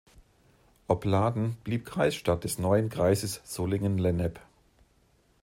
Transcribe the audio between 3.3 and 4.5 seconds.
Solingen-Lennep.